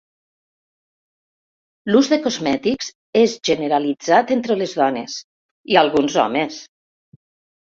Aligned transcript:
L'ús 1.91 2.09
de 2.13 2.19
cosmètics 2.23 2.89
és 3.21 3.37
generalitzat 3.51 4.33
entre 4.37 4.57
les 4.63 4.75
dones 4.81 5.19
i 5.75 5.79
alguns 5.83 6.17
homes. 6.25 6.59